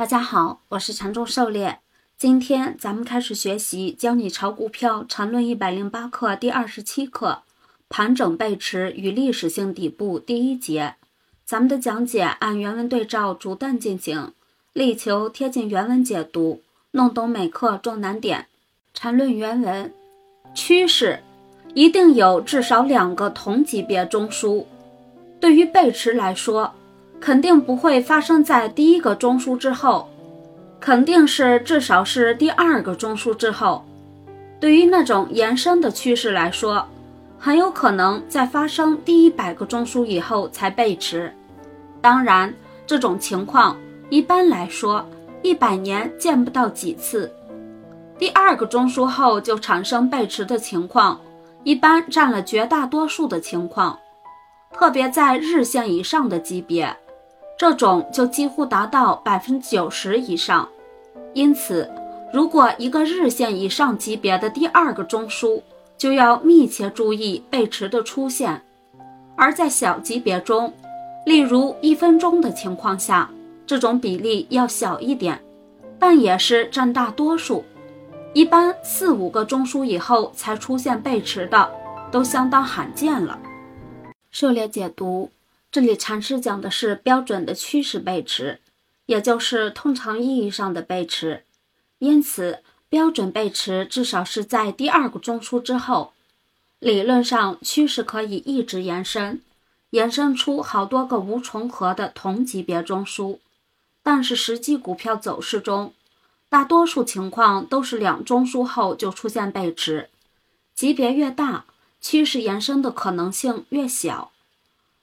[0.00, 1.80] 大家好，我是禅中狩猎。
[2.16, 7.42] 今天咱们开始学习《教你炒股票禅论一百零八课》第二十七课：
[7.90, 10.94] 盘整背驰与历史性底部第一节。
[11.44, 14.32] 咱们的讲解按原文对照逐段进行，
[14.72, 16.62] 力求贴近原文解读，
[16.92, 18.46] 弄懂每课重难点。
[18.94, 19.92] 禅论原文：
[20.54, 21.22] 趋势
[21.74, 24.64] 一定有至少两个同级别中枢。
[25.38, 26.72] 对于背驰来说，
[27.20, 30.08] 肯定不会发生在第一个中枢之后，
[30.80, 33.84] 肯定是至少是第二个中枢之后。
[34.58, 36.86] 对于那种延伸的趋势来说，
[37.38, 41.32] 很有可能在发生第一百个中枢以后才背驰。
[42.00, 42.52] 当然，
[42.86, 43.76] 这种情况
[44.08, 45.04] 一般来说
[45.42, 47.30] 一百年见不到几次。
[48.18, 51.18] 第二个中枢后就产生背驰的情况，
[51.64, 53.98] 一般占了绝大多数的情况，
[54.72, 56.94] 特别在日线以上的级别，
[57.60, 60.66] 这种就几乎达到百分之九十以上。
[61.34, 61.86] 因此，
[62.32, 65.60] 如果一个日线以上级别的第二个中枢，
[65.98, 68.54] 就要密切注意背驰的出现；
[69.36, 70.72] 而在小级别中，
[71.26, 73.30] 例如一分钟的情况下，
[73.66, 75.38] 这种比例要小一点，
[75.98, 77.62] 但也是占大多数。
[78.32, 81.70] 一般四五个中枢以后才出现背驰的，
[82.10, 83.38] 都相当罕见了。
[84.30, 85.28] 狩猎解读，
[85.72, 88.58] 这里禅师讲的是标准的趋势背驰，
[89.06, 91.44] 也就是通常意义上的背驰。
[91.98, 96.12] 因此，标准背驰至少是在第二个中枢之后。
[96.80, 99.42] 理论上，趋势可以一直延伸，
[99.90, 103.38] 延伸出好多个无重合的同级别中枢，
[104.02, 105.92] 但是实际股票走势中。
[106.48, 110.08] 大多数情况都是两中枢后就出现背驰，
[110.74, 111.66] 级别越大，
[112.00, 114.32] 趋势延伸的可能性越小。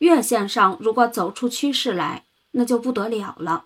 [0.00, 3.64] 月线上如果走出趋势来，那就不得了了。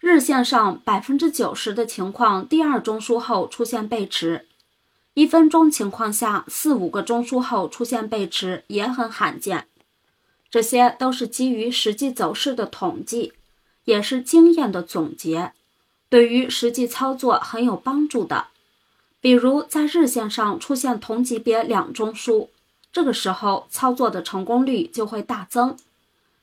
[0.00, 4.46] 日线上百分之九十的情况，第二中枢后出现背驰；
[5.14, 9.68] 一分钟情况下，四五个中枢后出现背驰也很罕见。
[10.50, 13.32] 这些都是基于实际走势的统计，
[13.84, 15.52] 也是经验的总结。
[16.08, 18.48] 对于实际操作很有帮助的，
[19.20, 22.48] 比如在日线上出现同级别两中枢，
[22.92, 25.76] 这个时候操作的成功率就会大增。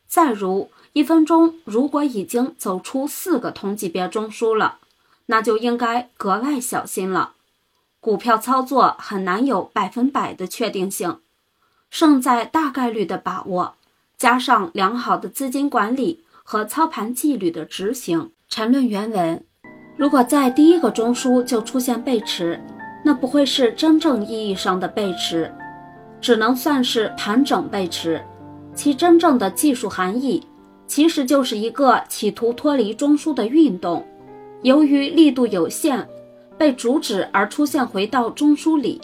[0.08, 4.80] 再如一分钟，如果已经走出四个同级别中枢了，
[5.28, 7.34] 那就应该格外小心了。
[8.02, 11.20] 股票操作很难有百分百的确定性，
[11.92, 13.76] 胜在大概率的把握，
[14.18, 18.32] 加上良好的资金管理和操盘纪律的执行。
[18.48, 19.46] 缠论原文。
[19.96, 22.59] 如果在第一个中枢就出现背驰，
[23.06, 25.54] 那不会是真正意义上的背驰，
[26.22, 28.22] 只能算是盘整背驰。
[28.75, 30.41] 其真正的技术含义，
[30.88, 34.06] 其实就是一个企图脱离中枢的运动，
[34.62, 36.08] 由于力度有限，
[36.58, 39.02] 被阻止而出现回到中枢里。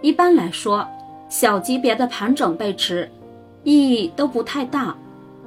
[0.00, 0.86] 一般来说，
[1.28, 3.10] 小级别的盘整背驰
[3.64, 4.96] 意义都不太大，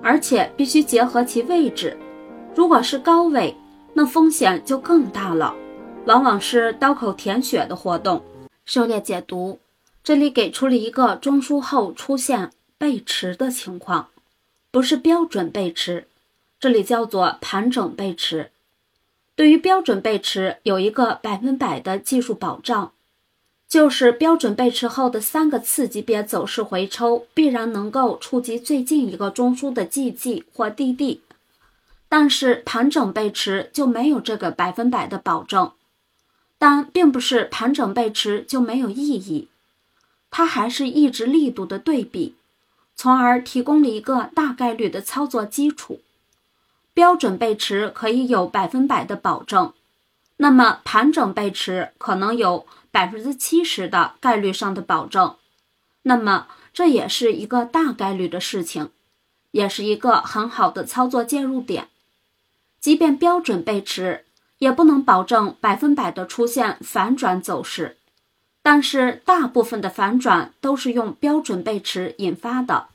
[0.01, 1.97] 而且必须结合其位置。
[2.53, 3.55] 如果是高位，
[3.94, 5.53] 那风险就更大了，
[6.05, 8.21] 往往是刀口舔血的活动。
[8.65, 9.57] 狩猎解读，
[10.05, 14.09] 这里给出了一个中枢后出现背驰的情况，
[14.69, 16.05] 不是标准背驰，
[16.59, 18.51] 这里叫做盘整背驰。
[19.35, 22.91] 对于标准背驰有一个百分百的技术保障，
[23.67, 31.21] 就是标准背驰后的三个次级别走势回抽必然能够触及最近一个中枢的 GG 或 DD。
[32.07, 35.71] 但是盘整背驰就没有这个百分百的保证，
[36.59, 39.47] 但并不是盘整背驰就没有意义，
[40.38, 42.35] 它还是一直力度的对比，
[42.94, 46.01] 从而提供了一个大概率的操作基础。
[46.94, 49.72] 标准背驰可以有百分百的保证，
[50.35, 55.38] 那么盘整背驰可能有百分之七十的概率上的保证，
[56.01, 58.90] 那么这也是一个大概率的事情，
[59.51, 61.88] 也是一个很好的操作介入点。
[62.81, 64.25] 即便标准背驰，
[64.57, 67.95] 也不能保证百分百的出现反转走势，
[68.65, 72.88] 但是大部分的反转都是用标准背驰引发的，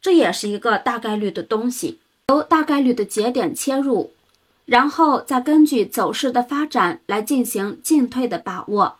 [0.00, 2.00] 这也是一个大概率的东西。
[2.26, 4.12] 由大概率的节点切入，
[4.64, 8.98] 然后再根据走势的发展来进行进退的把握。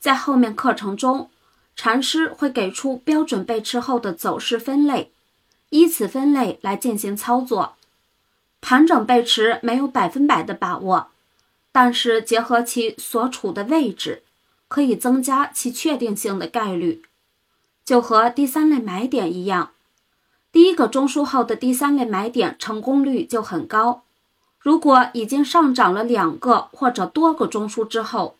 [0.00, 1.28] 在后面课程中，
[1.76, 5.10] 禅师会给出标准背驰后的走势分类，
[5.68, 7.74] 依此分类来进行操作。
[8.62, 11.08] 盘整背驰没有百分百的把握，
[11.70, 14.22] 但是结合其所处的位置，
[14.74, 17.02] 可以增加其确定性的概率。
[17.84, 19.70] 就和第三类买点一样，
[20.50, 24.02] 第一个中枢后的第三类买点成功率就很高。
[24.58, 28.34] 如果已经上涨了两个或者多个中枢之后，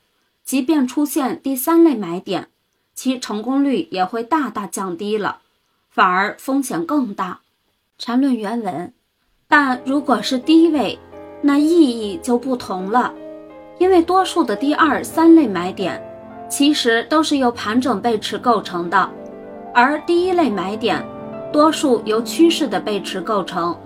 [0.44, 2.48] 即便出现第三类买点，
[2.96, 5.38] 其成功率也会大大降低了，
[5.88, 7.42] 反而风险更大。
[7.96, 8.92] 缠论原文。
[9.46, 10.98] 但如果是低位，
[11.42, 13.14] 那意义就不同了，
[13.78, 16.02] 因为多数的第二、三类买点，
[16.48, 19.10] 其实都是由盘整背驰构成的，
[19.74, 21.04] 而第一类买点，
[21.52, 23.76] 多数由趋势的背驰构成。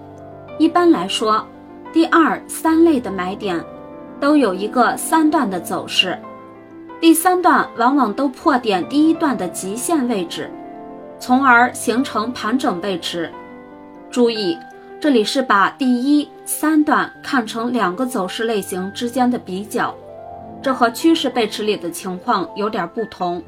[0.59, 1.47] 一般来说，
[1.93, 3.65] 第二、三类的买点，
[4.21, 6.19] 都有一个三段的走势，
[7.01, 10.51] 第三段往往都破点第一段的极限位置，
[11.19, 13.31] 从而形成盘整背驰。
[14.11, 14.59] 注意。
[15.01, 19.95] 这里是把第一三段看成两个走势类型之间的比较，
[20.63, 23.43] 这和趋势背驰里的情况有点不同。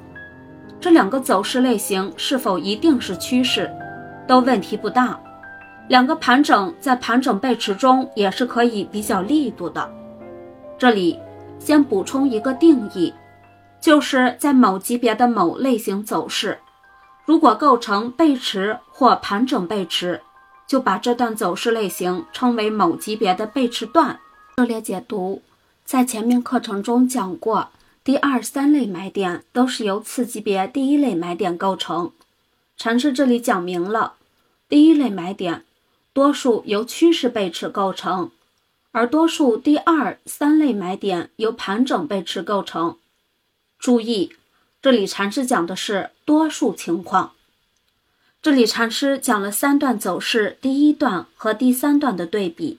[0.81, 3.71] 这两个走势类型是否一定是趋势，
[4.27, 5.19] 都问题不大。
[5.89, 9.91] 两个盘整在盘整背驰中也是可以比较力度的。
[10.79, 11.19] 这里
[11.59, 13.12] 先补充一个定义，
[13.81, 16.59] 就是在某级别的某类型走势，
[17.27, 20.21] 如果构成背驰或盘整背驰。
[20.67, 24.17] 就把这段走势类型称为某级别的背驰段。
[24.57, 25.43] 热烈解读，
[25.90, 27.70] 在前面课程中讲过，
[28.04, 32.12] 第二、三类买点都是由次级别第一类买点构成。
[32.76, 34.14] 禅师这里讲明了，
[34.69, 35.64] 第一类买点
[36.12, 38.31] 多数由趋势背驰构成，
[38.92, 42.96] 而多数第二、三类买点由盘整背驰构成。
[43.76, 44.37] 注意，
[44.81, 47.32] 这里禅师讲的是多数情况。
[48.40, 52.78] 这里禅师讲了三段走势，第一段和第三段的对比。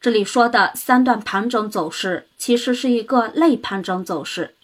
[0.00, 4.54] 这里说的三段盘整走势，其实是一个类盘整走势，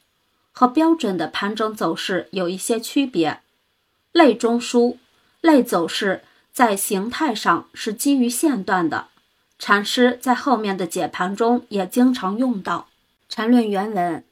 [0.52, 3.40] 和标准的盘整走势有一些区别。
[4.12, 4.96] 类中枢、
[5.40, 6.22] 类走势
[6.52, 9.08] 在形态上是基于线段的。
[9.58, 12.86] 禅师在后面的解盘中也经常用到。
[13.28, 14.24] 禅论原文：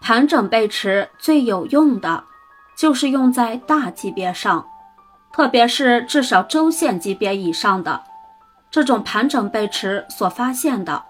[0.00, 2.24] 盘整背驰最有用的，
[2.74, 4.66] 就是用在大级别上。
[5.34, 8.04] 特别是至少周线级别以上的
[8.76, 11.02] 这种盘整背驰所发现的，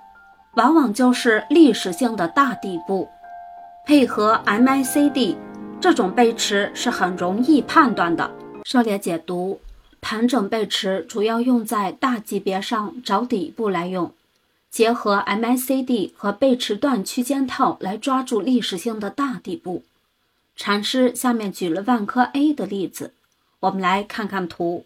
[0.55, 3.09] 往往就是历史性的大底部，
[3.85, 5.35] 配合 MACD
[5.81, 8.31] 这种背驰是很容易判断的。
[8.63, 9.59] 狩猎解读：
[10.01, 14.13] 盘整背驰主要用在大级别上找底部来用，
[14.71, 19.83] 结合 MACD 和背驰段区间套来抓住历史性的大底部。
[20.55, 23.13] 禅师下面举了万科 A 的例子。
[23.59, 24.85] 我们来看看图。